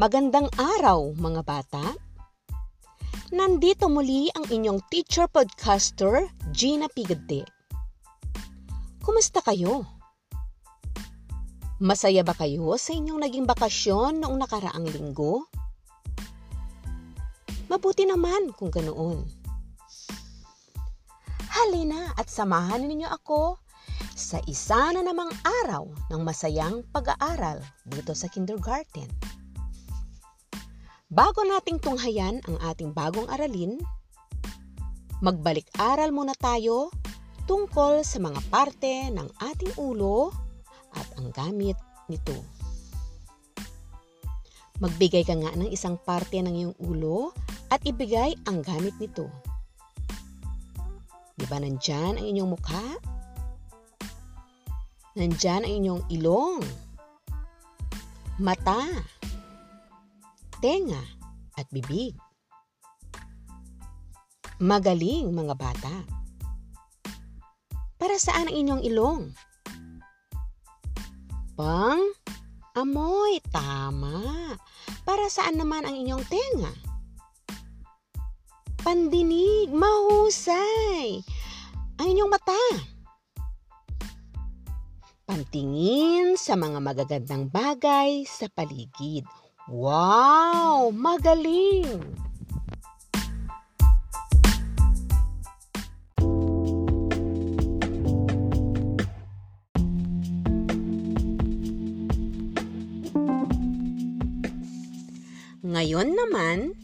Magandang 0.00 0.48
araw 0.56 1.12
mga 1.12 1.44
bata. 1.44 1.92
Nandito 3.36 3.84
muli 3.92 4.32
ang 4.32 4.48
inyong 4.48 4.80
teacher 4.88 5.28
podcaster, 5.28 6.24
Gina 6.56 6.88
Pigade. 6.88 7.44
Kumusta 9.04 9.44
kayo? 9.44 9.84
Masaya 11.84 12.24
ba 12.24 12.32
kayo 12.32 12.80
sa 12.80 12.96
inyong 12.96 13.20
naging 13.20 13.44
bakasyon 13.44 14.24
noong 14.24 14.40
nakaraang 14.40 14.88
linggo? 14.88 15.44
Mabuti 17.68 18.08
naman 18.08 18.56
kung 18.56 18.72
ganoon. 18.72 19.20
Halina 21.52 22.16
at 22.16 22.32
samahan 22.32 22.88
ninyo 22.88 23.04
ako 23.20 23.60
sa 24.16 24.40
isa 24.48 24.96
na 24.96 25.04
namang 25.04 25.28
araw 25.44 25.92
ng 26.08 26.24
masayang 26.24 26.88
pag-aaral 26.88 27.60
dito 27.84 28.16
sa 28.16 28.32
kindergarten. 28.32 29.29
Bago 31.10 31.42
nating 31.42 31.82
tunghayan 31.82 32.38
ang 32.46 32.54
ating 32.70 32.94
bagong 32.94 33.26
aralin, 33.26 33.82
magbalik-aral 35.18 36.14
muna 36.14 36.38
tayo 36.38 36.94
tungkol 37.50 38.06
sa 38.06 38.22
mga 38.22 38.38
parte 38.46 39.10
ng 39.10 39.26
ating 39.42 39.74
ulo 39.74 40.30
at 40.94 41.10
ang 41.18 41.34
gamit 41.34 41.74
nito. 42.06 42.38
Magbigay 44.78 45.26
ka 45.26 45.34
nga 45.34 45.50
ng 45.58 45.74
isang 45.74 45.98
parte 45.98 46.38
ng 46.38 46.54
iyong 46.54 46.76
ulo 46.78 47.34
at 47.74 47.82
ibigay 47.82 48.38
ang 48.46 48.62
gamit 48.62 48.94
nito. 49.02 49.26
Di 51.34 51.42
ba 51.50 51.58
nandyan 51.58 52.22
ang 52.22 52.26
inyong 52.30 52.54
mukha? 52.54 52.86
Nandyan 55.18 55.66
ang 55.66 55.74
inyong 55.74 56.02
ilong, 56.06 56.62
mata, 58.38 58.86
tenga, 60.60 61.00
at 61.56 61.66
bibig. 61.72 62.14
Magaling 64.60 65.32
mga 65.32 65.56
bata. 65.56 65.96
Para 68.00 68.16
saan 68.16 68.48
ang 68.48 68.56
inyong 68.56 68.82
ilong? 68.84 69.22
Pang 71.56 72.00
amoy, 72.76 73.40
tama. 73.52 74.56
Para 75.04 75.28
saan 75.32 75.60
naman 75.60 75.84
ang 75.84 75.96
inyong 75.96 76.24
tenga? 76.28 76.72
Pandinig, 78.80 79.68
mahusay. 79.68 81.20
Ang 82.00 82.06
inyong 82.16 82.32
mata. 82.32 82.64
Pantingin 85.28 86.40
sa 86.40 86.56
mga 86.56 86.80
magagandang 86.80 87.52
bagay 87.52 88.24
sa 88.24 88.48
paligid. 88.48 89.28
Wow! 89.70 90.90
Magaling! 90.90 92.02
Ngayon 105.62 106.18
naman, 106.18 106.74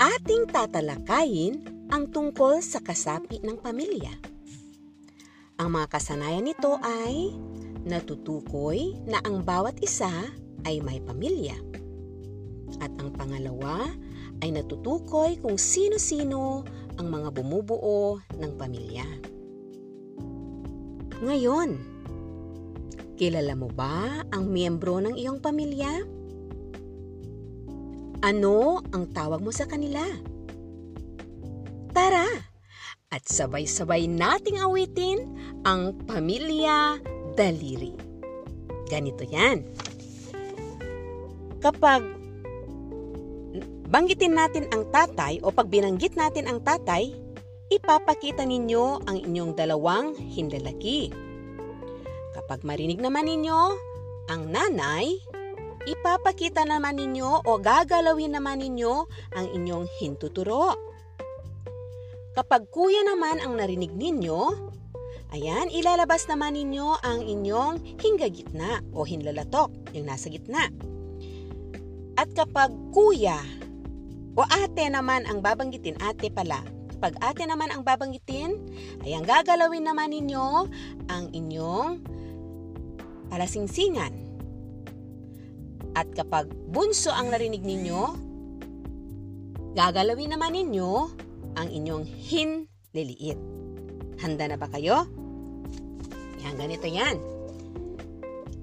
ating 0.00 0.48
tatalakayin 0.48 1.60
ang 1.92 2.08
tungkol 2.08 2.64
sa 2.64 2.80
kasapi 2.80 3.44
ng 3.44 3.60
pamilya. 3.60 4.16
Ang 5.60 5.76
mga 5.76 6.00
kasanayan 6.00 6.48
nito 6.48 6.80
ay 6.80 7.36
natutukoy 7.84 8.96
na 9.04 9.20
ang 9.20 9.44
bawat 9.44 9.76
isa 9.84 10.08
ay 10.64 10.80
may 10.80 10.96
pamilya. 11.04 11.69
At 12.80 12.92
ang 12.96 13.12
pangalawa 13.12 13.92
ay 14.40 14.56
natutukoy 14.56 15.36
kung 15.38 15.60
sino-sino 15.60 16.64
ang 16.96 17.06
mga 17.12 17.28
bumubuo 17.32 18.20
ng 18.36 18.52
pamilya. 18.56 19.04
Ngayon, 21.20 21.70
kilala 23.20 23.52
mo 23.52 23.68
ba 23.68 24.24
ang 24.32 24.48
miyembro 24.48 25.04
ng 25.04 25.14
iyong 25.20 25.44
pamilya? 25.44 25.92
Ano 28.20 28.84
ang 28.92 29.12
tawag 29.12 29.40
mo 29.44 29.52
sa 29.52 29.68
kanila? 29.68 30.00
Tara! 31.92 32.28
At 33.10 33.26
sabay-sabay 33.26 34.06
nating 34.06 34.62
awitin 34.62 35.34
ang 35.66 35.98
Pamilya 36.06 37.02
Daliri. 37.34 37.90
Ganito 38.86 39.26
yan. 39.26 39.66
Kapag 41.58 42.19
banggitin 43.90 44.38
natin 44.38 44.70
ang 44.70 44.86
tatay 44.94 45.42
o 45.42 45.50
pag 45.50 45.66
binanggit 45.66 46.14
natin 46.14 46.46
ang 46.46 46.62
tatay, 46.62 47.10
ipapakita 47.74 48.46
ninyo 48.46 49.02
ang 49.04 49.18
inyong 49.18 49.52
dalawang 49.58 50.14
hindalaki. 50.14 51.10
Kapag 52.30 52.62
marinig 52.62 53.02
naman 53.02 53.26
ninyo 53.26 53.60
ang 54.30 54.42
nanay, 54.46 55.18
ipapakita 55.90 56.62
naman 56.62 57.02
ninyo 57.02 57.42
o 57.42 57.50
gagalawin 57.58 58.38
naman 58.38 58.62
ninyo 58.62 58.94
ang 59.34 59.46
inyong 59.50 59.90
hintuturo. 59.98 60.78
Kapag 62.38 62.70
kuya 62.70 63.02
naman 63.02 63.42
ang 63.42 63.58
narinig 63.58 63.90
ninyo, 63.90 64.70
ayan, 65.34 65.66
ilalabas 65.66 66.30
naman 66.30 66.54
ninyo 66.54 67.02
ang 67.02 67.26
inyong 67.26 67.98
hinggagitna 67.98 68.86
o 68.94 69.02
hinlalatok, 69.02 69.74
yung 69.90 70.06
nasa 70.06 70.30
gitna. 70.30 70.70
At 72.14 72.30
kapag 72.38 72.70
kuya 72.94 73.42
o 74.40 74.48
ate 74.48 74.88
naman 74.88 75.28
ang 75.28 75.44
babanggitin, 75.44 76.00
ate 76.00 76.32
pala, 76.32 76.64
pag 76.96 77.12
ate 77.20 77.44
naman 77.44 77.68
ang 77.68 77.84
babanggitin, 77.84 78.56
ayan, 79.04 79.20
gagalawin 79.20 79.84
naman 79.84 80.16
ninyo 80.16 80.64
ang 81.12 81.28
inyong 81.28 82.00
palasingsingan. 83.28 84.16
At 85.92 86.08
kapag 86.16 86.48
bunso 86.72 87.12
ang 87.12 87.28
narinig 87.28 87.60
ninyo, 87.60 88.00
gagalawin 89.76 90.32
naman 90.32 90.56
ninyo 90.56 90.90
ang 91.60 91.68
inyong 91.68 92.08
hinliliit. 92.08 93.40
Handa 94.24 94.48
na 94.48 94.56
ba 94.56 94.72
kayo? 94.72 95.04
Yan, 96.40 96.56
ganito 96.56 96.88
yan. 96.88 97.20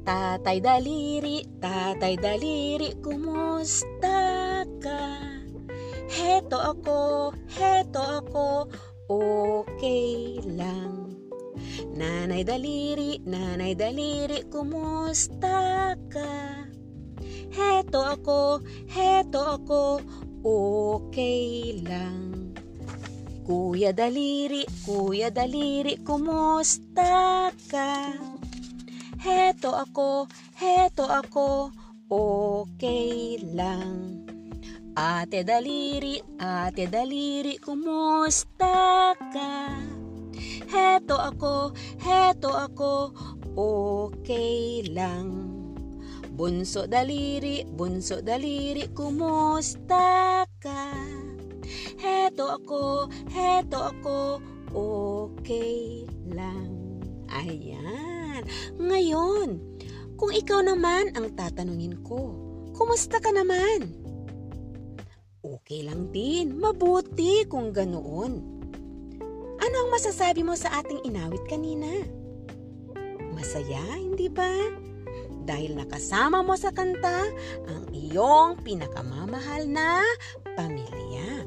Tatay 0.01 0.57
daliri, 0.57 1.45
tatay 1.61 2.17
daliri, 2.17 2.97
kumusta? 2.97 4.16
Heto 6.47 6.63
ako, 6.63 6.99
heto 7.59 7.99
ako, 8.23 8.71
okay 9.11 10.39
lang. 10.47 11.11
Nanay 11.91 12.47
daliri, 12.47 13.19
nanay 13.27 13.75
daliri, 13.75 14.47
kumusta 14.47 15.91
ka? 16.07 16.63
Heto 17.51 17.99
ako, 17.99 18.63
heto 18.87 19.59
ako, 19.59 19.99
okay 20.39 21.83
lang. 21.83 22.55
Kuya 23.43 23.91
Daliri, 23.91 24.63
Kuya 24.87 25.27
Daliri, 25.27 25.99
kumusta 25.99 27.51
ka? 27.67 28.15
Heto 29.19 29.75
ako, 29.75 30.31
heto 30.55 31.11
ako, 31.11 31.75
okay 32.07 33.35
lang. 33.51 34.16
Ate 34.97 35.45
Daliri, 35.45 36.17
Ate 36.41 36.89
Daliri, 36.89 37.61
kumusta 37.61 39.13
ka? 39.13 39.77
Heto 40.73 41.21
ako, 41.21 41.69
heto 42.01 42.49
ako, 42.49 43.13
okay 43.53 44.89
lang. 44.89 45.53
Bunso 46.33 46.89
Daliri, 46.89 47.61
Bunso 47.69 48.25
Daliri, 48.25 48.89
kumusta 48.89 50.41
ka? 50.57 50.89
Heto 52.01 52.57
ako, 52.57 53.13
heto 53.29 53.77
ako, 53.93 54.41
okay 54.73 56.09
lang. 56.33 56.73
Ayan. 57.29 58.41
Ngayon, 58.81 59.61
kung 60.17 60.33
ikaw 60.33 60.65
naman 60.65 61.13
ang 61.13 61.37
tatanungin 61.37 62.01
ko, 62.01 62.33
kumusta 62.73 63.21
ka 63.21 63.29
naman? 63.29 64.06
Okay 65.67 65.83
lang 65.83 66.15
din, 66.15 66.63
mabuti 66.63 67.43
kung 67.43 67.75
ganoon. 67.75 68.39
Ano 69.59 69.75
ang 69.83 69.89
masasabi 69.91 70.39
mo 70.39 70.55
sa 70.55 70.71
ating 70.79 71.03
inawit 71.03 71.43
kanina? 71.43 72.07
Masaya, 73.35 73.83
hindi 73.99 74.31
ba? 74.31 74.47
Dahil 75.43 75.75
nakasama 75.75 76.39
mo 76.39 76.55
sa 76.55 76.71
kanta 76.71 77.27
ang 77.67 77.83
iyong 77.91 78.63
pinakamamahal 78.63 79.67
na 79.67 80.07
pamilya. 80.55 81.43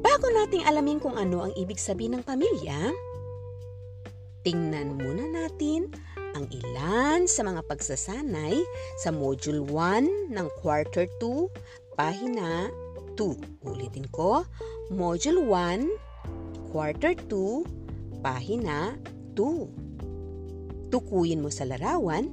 Bago 0.00 0.24
nating 0.32 0.64
alamin 0.64 1.04
kung 1.04 1.20
ano 1.20 1.44
ang 1.44 1.52
ibig 1.60 1.76
sabihin 1.76 2.16
ng 2.16 2.24
pamilya, 2.24 2.88
tingnan 4.48 4.96
muna 4.96 5.28
natin 5.28 5.92
ang 6.34 6.48
ilan 6.48 7.28
sa 7.28 7.44
mga 7.46 7.60
pagsasanay 7.68 8.58
sa 8.96 9.12
Module 9.12 9.60
1 9.60 10.34
ng 10.34 10.48
Quarter 10.64 11.04
2, 11.20 11.83
Pahina 11.94 12.68
2. 13.14 13.62
Ulitin 13.70 14.10
ko, 14.10 14.42
Module 14.90 15.38
1, 15.46 16.74
Quarter 16.74 17.14
2, 17.30 18.18
Pahina 18.18 18.98
2. 19.38 20.90
Tukuyin 20.90 21.42
mo 21.42 21.50
sa 21.54 21.66
larawan 21.66 22.30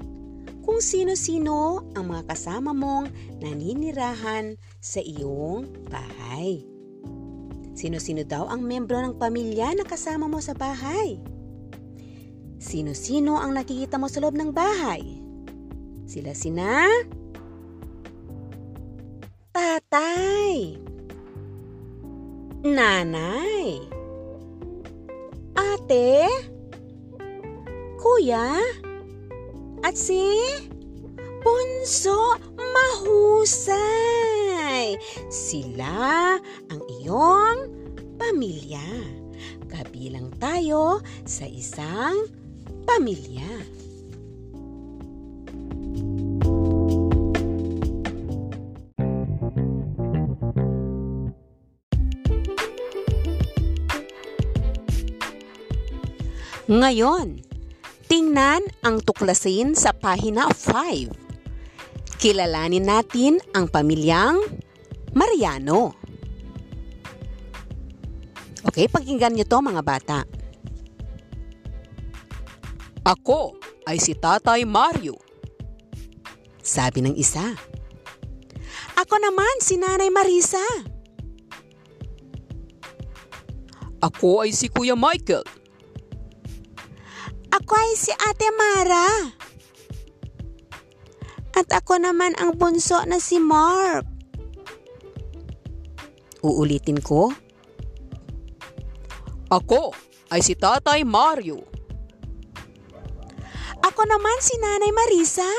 kung 0.62 0.82
sino-sino 0.82 1.86
ang 1.94 2.10
mga 2.10 2.34
kasama 2.34 2.74
mong 2.74 3.10
naninirahan 3.42 4.58
sa 4.82 5.02
iyong 5.02 5.70
bahay. 5.90 6.66
Sino-sino 7.78 8.22
daw 8.26 8.50
ang 8.50 8.66
membro 8.66 8.98
ng 9.02 9.18
pamilya 9.18 9.74
na 9.78 9.86
kasama 9.86 10.26
mo 10.26 10.42
sa 10.42 10.58
bahay? 10.58 11.18
Sino-sino 12.62 13.42
ang 13.42 13.58
nakikita 13.58 13.98
mo 13.98 14.06
sa 14.06 14.22
loob 14.22 14.38
ng 14.38 14.54
bahay? 14.54 15.02
Sila 16.06 16.34
sina? 16.38 16.86
Tatay. 19.62 20.74
Nanay. 22.66 23.78
Ate. 25.54 26.26
Kuya. 28.02 28.58
At 29.86 29.94
si 29.94 30.42
Bunso 31.46 32.42
mahusay. 32.58 33.78
Sila 35.30 36.42
ang 36.42 36.82
iyong 36.98 37.70
pamilya. 38.18 38.82
Kabilang 39.70 40.34
tayo 40.42 41.06
sa 41.30 41.46
isang 41.46 42.18
pamilya. 42.90 43.62
Ngayon, 56.72 57.44
tingnan 58.08 58.64
ang 58.80 59.04
tuklasin 59.04 59.76
sa 59.76 59.92
pahina 59.92 60.48
5. 60.48 62.16
Kilalanin 62.16 62.88
natin 62.88 63.44
ang 63.52 63.68
pamilyang 63.68 64.40
Mariano. 65.12 65.92
Okay, 68.64 68.88
pakinggan 68.88 69.36
niyo 69.36 69.44
to 69.52 69.60
mga 69.60 69.84
bata. 69.84 70.24
Ako 73.04 73.60
ay 73.84 74.00
si 74.00 74.16
Tatay 74.16 74.64
Mario. 74.64 75.20
Sabi 76.64 77.04
ng 77.04 77.20
isa. 77.20 77.52
Ako 78.96 79.20
naman 79.20 79.60
si 79.60 79.76
Nanay 79.76 80.08
Marisa. 80.08 80.64
Ako 84.00 84.48
ay 84.48 84.56
si 84.56 84.72
Kuya 84.72 84.96
Michael. 84.96 85.61
Ako 87.52 87.74
ay 87.76 87.92
si 88.00 88.12
Ate 88.16 88.50
Mara. 88.56 89.08
At 91.52 91.68
ako 91.76 92.00
naman 92.00 92.32
ang 92.40 92.56
bunso 92.56 93.04
na 93.04 93.20
si 93.20 93.36
Mark. 93.38 94.08
Uulitin 96.42 97.04
ko. 97.04 97.30
Ako 99.52 99.92
ay 100.32 100.40
si 100.40 100.56
Tatay 100.56 101.04
Mario. 101.04 101.60
Ako 103.84 104.02
naman 104.08 104.38
si 104.40 104.56
Nanay 104.56 104.92
Marisa. 104.96 105.52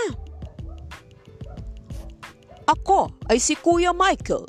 Ako 2.64 3.12
ay 3.28 3.36
si 3.36 3.52
Kuya 3.52 3.92
Michael. 3.92 4.48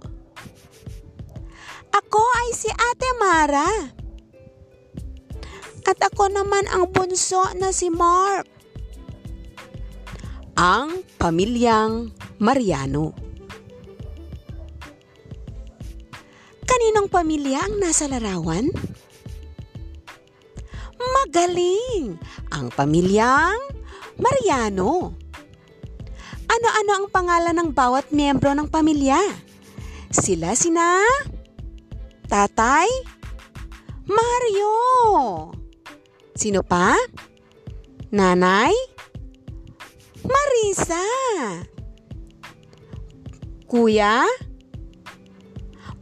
Ako 1.91 2.23
ay 2.39 2.49
si 2.55 2.71
Ate 2.71 3.09
Mara. 3.19 3.69
At 5.83 5.99
ako 5.99 6.31
naman 6.31 6.63
ang 6.71 6.89
bunso 6.89 7.43
na 7.59 7.75
si 7.75 7.91
Mark. 7.91 8.47
Ang 10.55 11.03
pamilyang 11.19 12.13
Mariano. 12.39 13.11
Kaninong 16.63 17.11
pamilya 17.11 17.67
ang 17.67 17.77
nasa 17.83 18.07
larawan? 18.07 18.71
Magaling! 20.97 22.15
Ang 22.53 22.71
pamilyang 22.71 23.59
Mariano. 24.17 25.13
Ano-ano 26.47 26.91
ang 26.95 27.07
pangalan 27.09 27.55
ng 27.57 27.69
bawat 27.73 28.13
miyembro 28.13 28.53
ng 28.53 28.69
pamilya? 28.69 29.19
Sila 30.13 30.53
sina 30.53 31.01
Tatay 32.29 32.89
Mario. 34.05 35.62
Sino 36.33 36.65
pa? 36.65 36.97
Nanay 38.13 38.73
Marisa. 40.25 41.01
Kuya 43.69 44.25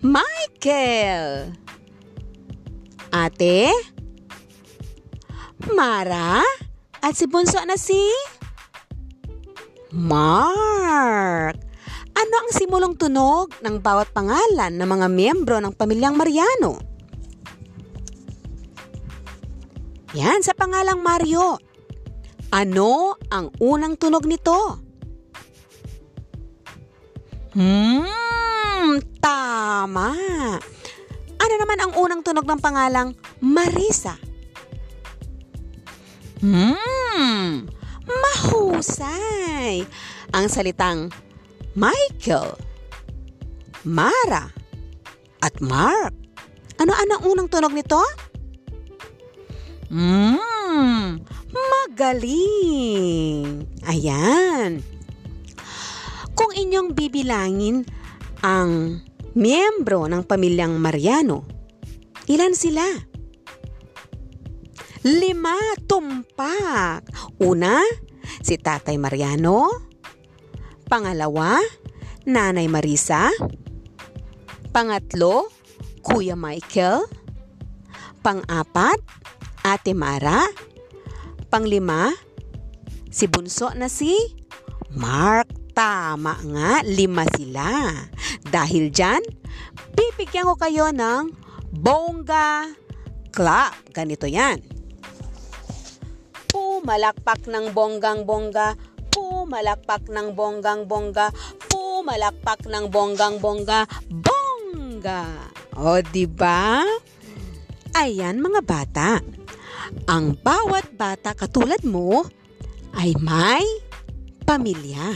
Michael. 0.01 1.55
Ate 3.11 3.71
Mara 5.71 6.41
at 7.01 7.13
si 7.15 7.29
bunso 7.29 7.59
na 7.63 7.77
si 7.77 7.99
Mark. 9.91 11.55
Ano 12.11 12.33
ang 12.37 12.49
simulong 12.51 12.95
tunog 12.95 13.55
ng 13.59 13.79
bawat 13.79 14.11
pangalan 14.15 14.75
ng 14.75 14.87
mga 14.87 15.07
miyembro 15.11 15.57
ng 15.59 15.75
pamilyang 15.75 16.15
Mariano? 16.15 16.90
Yan, 20.11 20.43
sa 20.43 20.51
pangalang 20.51 20.99
Mario. 20.99 21.55
Ano 22.51 23.15
ang 23.31 23.47
unang 23.63 23.95
tunog 23.95 24.27
nito? 24.27 24.75
Hmm, 27.55 28.99
tama. 29.23 30.11
Ano 31.39 31.53
naman 31.55 31.79
ang 31.79 31.93
unang 31.95 32.21
tunog 32.27 32.43
ng 32.43 32.59
pangalang 32.59 33.15
Marisa? 33.39 34.19
Hmm, 36.43 37.71
mahusay. 38.03 39.87
Ang 40.35 40.45
salitang 40.51 41.07
Michael, 41.71 42.59
Mara, 43.87 44.51
at 45.39 45.55
Mark. 45.63 46.11
Ano-ano 46.83 47.11
ang 47.15 47.23
unang 47.31 47.47
tunog 47.47 47.71
nito? 47.71 48.03
Hmm, 49.91 51.19
magaling. 51.51 53.43
Ayan. 53.83 54.79
Kung 56.31 56.55
inyong 56.55 56.95
bibilangin 56.95 57.83
ang 58.39 59.03
miyembro 59.35 60.07
ng 60.07 60.23
pamilyang 60.23 60.79
Mariano, 60.79 61.43
ilan 62.31 62.55
sila? 62.55 62.87
Lima 65.03 65.59
tumpak. 65.83 67.03
Una, 67.43 67.83
si 68.39 68.55
Tatay 68.55 68.95
Mariano. 68.95 69.91
Pangalawa, 70.87 71.59
Nanay 72.31 72.71
Marisa. 72.71 73.27
Pangatlo, 74.71 75.51
Kuya 75.99 76.39
Michael. 76.39 77.11
Pang-apat, 78.23 79.20
Ate 79.61 79.93
Mara. 79.93 80.45
Panglima, 81.51 82.09
si 83.11 83.27
Bunso 83.27 83.69
na 83.77 83.91
si 83.91 84.15
Mark. 84.95 85.51
Tama 85.71 86.35
nga, 86.51 86.83
lima 86.83 87.23
sila. 87.31 87.95
Dahil 88.43 88.91
dyan, 88.91 89.23
bibigyan 89.95 90.43
ko 90.51 90.59
kayo 90.59 90.91
ng 90.91 91.31
bongga 91.71 92.67
clap. 93.31 93.71
Ganito 93.95 94.27
yan. 94.27 94.59
Pumalakpak 96.51 97.47
ng 97.47 97.71
bonggang-bongga, 97.71 98.75
pumalakpak 99.15 100.11
ng 100.11 100.35
bonggang-bongga, 100.35 101.31
pumalakpak 101.71 102.67
ng 102.67 102.91
bonggang-bongga, 102.91 103.87
bongga. 104.11 105.23
O, 105.79 106.03
di 106.03 106.27
ba? 106.27 106.83
Ayan 107.95 108.43
mga 108.43 108.59
bata. 108.67 109.40
Ang 110.09 110.37
bawat 110.39 110.93
bata 110.95 111.33
katulad 111.37 111.81
mo 111.85 112.25
ay 112.97 113.15
may 113.19 113.63
pamilya. 114.43 115.15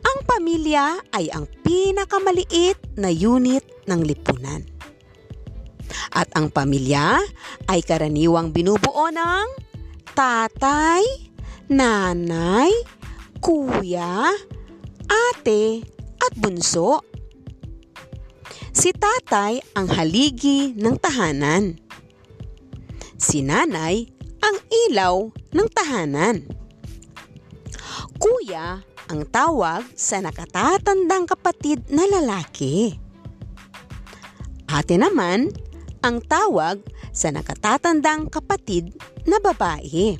Ang 0.00 0.18
pamilya 0.24 0.96
ay 1.12 1.28
ang 1.28 1.44
pinakamaliit 1.60 2.96
na 2.96 3.12
unit 3.12 3.62
ng 3.84 4.00
lipunan. 4.00 4.64
At 6.10 6.32
ang 6.34 6.50
pamilya 6.50 7.20
ay 7.68 7.84
karaniwang 7.84 8.50
binubuo 8.50 9.12
ng 9.12 9.46
tatay, 10.16 11.02
nanay, 11.70 12.70
kuya, 13.38 14.32
ate, 15.06 15.84
at 16.20 16.32
bunso. 16.36 17.02
Si 18.70 18.94
tatay 18.94 19.58
ang 19.74 19.90
haligi 19.90 20.72
ng 20.78 20.96
tahanan. 20.98 21.89
Si 23.20 23.44
nanay 23.44 24.08
ang 24.40 24.56
ilaw 24.88 25.28
ng 25.52 25.68
tahanan. 25.76 26.40
Kuya 28.16 28.80
ang 29.12 29.22
tawag 29.28 29.84
sa 29.92 30.24
nakatatandang 30.24 31.28
kapatid 31.28 31.84
na 31.92 32.08
lalaki. 32.08 32.96
Ate 34.72 34.96
naman 34.96 35.52
ang 36.00 36.24
tawag 36.24 36.80
sa 37.12 37.28
nakatatandang 37.28 38.32
kapatid 38.32 38.96
na 39.28 39.36
babae. 39.36 40.16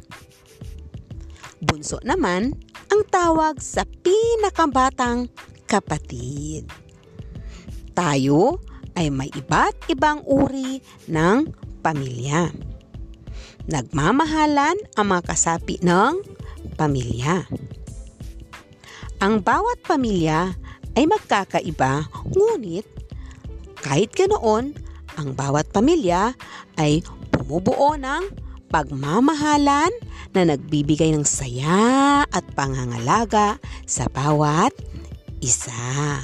Bunso 1.64 2.04
naman 2.04 2.52
ang 2.92 3.02
tawag 3.08 3.64
sa 3.64 3.88
pinakabatang 4.04 5.32
kapatid. 5.64 6.68
Tayo 7.96 8.60
ay 8.92 9.08
may 9.08 9.32
iba't 9.32 9.88
ibang 9.88 10.20
uri 10.28 10.84
ng 11.08 11.48
pamilya. 11.80 12.52
Nagmamahalan 13.70 14.76
ang 14.98 15.06
mga 15.06 15.22
kasapi 15.30 15.78
ng 15.86 16.18
pamilya. 16.74 17.46
Ang 19.22 19.46
bawat 19.46 19.78
pamilya 19.86 20.58
ay 20.98 21.06
magkakaiba, 21.06 22.10
ngunit 22.34 22.82
kahit 23.80 24.12
ganoon, 24.12 24.76
ang 25.16 25.32
bawat 25.32 25.70
pamilya 25.72 26.36
ay 26.76 27.00
bumubuo 27.32 27.96
ng 27.96 28.28
pagmamahalan 28.68 29.90
na 30.36 30.42
nagbibigay 30.46 31.10
ng 31.14 31.26
saya 31.26 32.22
at 32.26 32.44
pangangalaga 32.54 33.58
sa 33.88 34.06
bawat 34.10 34.70
isa. 35.40 36.22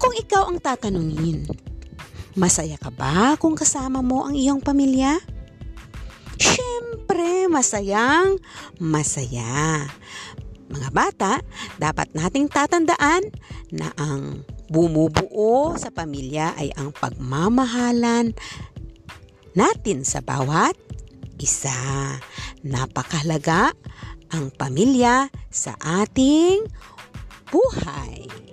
Kung 0.00 0.16
ikaw 0.16 0.48
ang 0.50 0.58
tatanungin, 0.58 1.46
masaya 2.34 2.80
ka 2.80 2.90
ba 2.90 3.36
kung 3.38 3.54
kasama 3.54 3.98
mo 3.98 4.26
ang 4.26 4.34
iyong 4.34 4.64
pamilya? 4.64 5.33
Siyempre, 6.74 7.46
masayang 7.46 8.34
masaya. 8.82 9.86
Mga 10.66 10.90
bata, 10.90 11.38
dapat 11.78 12.10
nating 12.18 12.50
tatandaan 12.50 13.30
na 13.70 13.94
ang 13.94 14.42
bumubuo 14.66 15.78
sa 15.78 15.94
pamilya 15.94 16.50
ay 16.58 16.74
ang 16.74 16.90
pagmamahalan 16.90 18.34
natin 19.54 20.02
sa 20.02 20.18
bawat 20.18 20.74
isa. 21.38 22.18
Napakahalaga 22.66 23.70
ang 24.34 24.50
pamilya 24.50 25.30
sa 25.54 25.78
ating 25.78 26.66
buhay. 27.54 28.43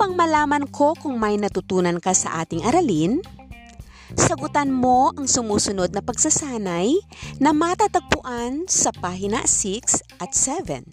Upang 0.00 0.16
malaman 0.16 0.64
ko 0.72 0.96
kung 0.96 1.20
may 1.20 1.36
natutunan 1.36 2.00
ka 2.00 2.16
sa 2.16 2.40
ating 2.40 2.64
aralin, 2.64 3.20
sagutan 4.16 4.72
mo 4.72 5.12
ang 5.12 5.28
sumusunod 5.28 5.92
na 5.92 6.00
pagsasanay 6.00 6.96
na 7.36 7.52
matatagpuan 7.52 8.64
sa 8.64 8.96
pahina 8.96 9.44
6 9.44 10.24
at 10.24 10.32
7. 10.32 10.88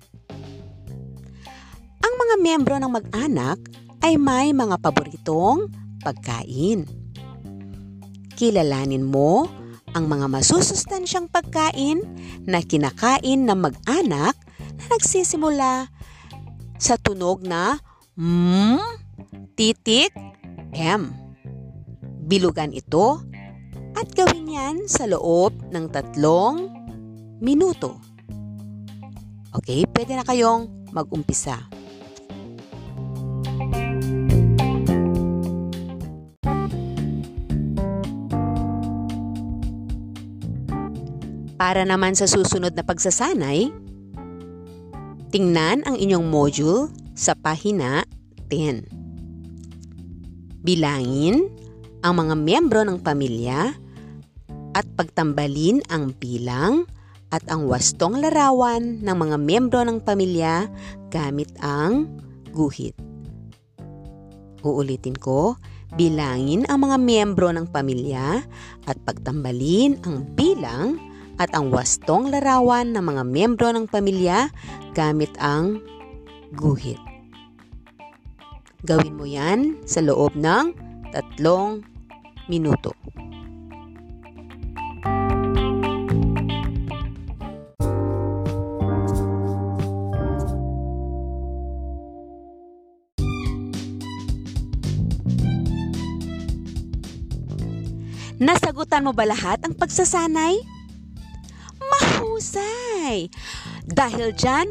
Ang 2.03 2.13
mga 2.19 2.35
miyembro 2.43 2.75
ng 2.75 2.91
mag-anak 2.91 3.55
ay 4.03 4.19
may 4.19 4.51
mga 4.51 4.75
paboritong 4.75 5.71
pagkain. 6.03 6.83
Kilalanin 8.35 9.07
mo 9.07 9.47
ang 9.95 10.11
mga 10.11 10.27
masusustansyang 10.27 11.31
pagkain 11.31 12.03
na 12.43 12.59
kinakain 12.59 13.47
ng 13.47 13.55
mag-anak 13.55 14.35
na 14.75 14.85
nagsisimula 14.91 15.87
sa 16.75 16.99
tunog 16.99 17.47
na 17.47 17.86
M, 18.17 18.81
titik, 19.53 20.09
M. 20.73 21.13
Bilugan 22.25 22.73
ito 22.73 23.21
at 23.93 24.09
gawin 24.17 24.49
yan 24.49 24.75
sa 24.89 25.05
loob 25.05 25.53
ng 25.69 25.85
tatlong 25.93 26.65
minuto. 27.37 28.01
Okay, 29.53 29.85
pwede 29.93 30.17
na 30.17 30.25
kayong 30.25 30.89
mag-umpisa. 30.89 31.61
Para 41.53 41.85
naman 41.85 42.17
sa 42.17 42.25
susunod 42.25 42.73
na 42.73 42.81
pagsasanay, 42.81 43.69
tingnan 45.29 45.85
ang 45.85 46.01
inyong 46.01 46.25
module 46.25 46.89
sa 47.17 47.33
pahina 47.33 48.05
10. 48.53 48.85
Bilangin 50.61 51.49
ang 52.05 52.13
mga 52.21 52.37
miyembro 52.37 52.85
ng 52.85 53.01
pamilya 53.01 53.73
at 54.77 54.85
pagtambalin 54.93 55.81
ang 55.89 56.13
bilang 56.13 56.85
at 57.33 57.41
ang 57.49 57.65
wastong 57.65 58.21
larawan 58.21 59.01
ng 59.01 59.17
mga 59.17 59.35
miyembro 59.41 59.81
ng 59.81 59.97
pamilya 60.05 60.69
gamit 61.09 61.49
ang 61.59 62.05
guhit. 62.53 62.93
Uulitin 64.61 65.17
ko, 65.17 65.57
bilangin 65.97 66.69
ang 66.69 66.85
mga 66.85 67.01
miyembro 67.01 67.49
ng 67.49 67.65
pamilya 67.73 68.45
at 68.85 68.97
pagtambalin 69.01 69.97
ang 70.05 70.23
bilang 70.37 71.01
at 71.41 71.49
ang 71.57 71.73
wastong 71.73 72.29
larawan 72.29 72.93
ng 72.93 73.01
mga 73.01 73.23
miyembro 73.25 73.73
ng 73.73 73.89
pamilya 73.89 74.53
gamit 74.93 75.33
ang 75.41 75.81
guhit. 76.53 77.06
Gawin 78.85 79.17
mo 79.17 79.25
yan 79.25 79.81
sa 79.89 80.05
loob 80.05 80.37
ng 80.37 80.69
tatlong 81.09 81.81
minuto. 82.45 82.93
Nasagutan 98.37 99.01
mo 99.01 99.17
ba 99.17 99.25
lahat 99.25 99.65
ang 99.65 99.73
pagsasanay? 99.73 100.61
Mahusay! 101.81 103.33
Dahil 103.89 104.37
dyan, 104.37 104.69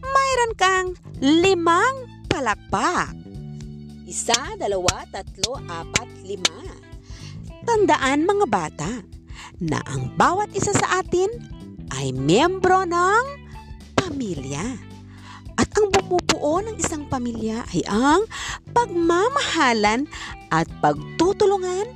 mayroon 0.00 0.52
kang 0.56 0.88
limang 1.20 2.08
palakpak. 2.32 3.21
Isa, 4.02 4.58
dalawa, 4.58 5.06
tatlo, 5.14 5.62
apat, 5.62 6.10
lima. 6.26 6.58
Tandaan 7.62 8.26
mga 8.26 8.46
bata 8.50 8.90
na 9.62 9.78
ang 9.86 10.10
bawat 10.18 10.50
isa 10.58 10.74
sa 10.74 10.98
atin 10.98 11.30
ay 11.94 12.10
miyembro 12.10 12.82
ng 12.82 13.24
pamilya. 13.94 14.74
At 15.54 15.70
ang 15.78 15.94
bumubuo 15.94 16.58
ng 16.66 16.74
isang 16.82 17.06
pamilya 17.06 17.62
ay 17.70 17.86
ang 17.86 18.26
pagmamahalan 18.74 20.10
at 20.50 20.66
pagtutulungan 20.82 21.86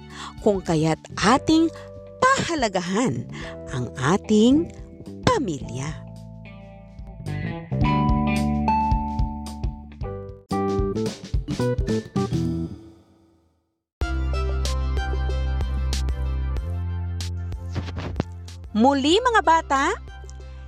kung 0.46 0.62
kaya't 0.62 1.02
ating 1.18 1.66
pahalagahan 2.22 3.26
ang 3.74 3.90
ating 3.98 4.70
pamilya. 5.26 6.05
Muli 18.76 19.16
mga 19.16 19.40
bata, 19.40 19.96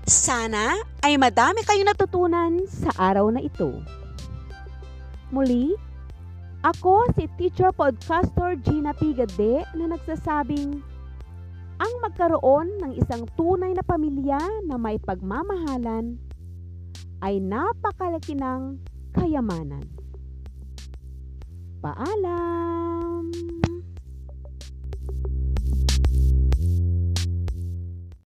sana 0.09 0.81
ay 1.05 1.21
madami 1.21 1.61
kayong 1.61 1.93
natutunan 1.93 2.65
sa 2.65 2.89
araw 2.97 3.29
na 3.29 3.45
ito. 3.45 3.85
Muli, 5.29 5.77
ako 6.65 7.13
si 7.13 7.29
Teacher 7.37 7.69
Podcaster 7.69 8.57
Gina 8.65 8.97
Pigade 8.97 9.61
na 9.77 9.93
nagsasabing 9.93 10.81
ang 11.77 11.93
magkaroon 12.01 12.81
ng 12.81 12.97
isang 12.97 13.29
tunay 13.37 13.77
na 13.77 13.85
pamilya 13.85 14.41
na 14.65 14.81
may 14.81 14.97
pagmamahalan 14.97 16.17
ay 17.21 17.45
napakalaki 17.45 18.33
ng 18.33 18.81
kayamanan. 19.13 19.85
Paalam! 21.85 23.68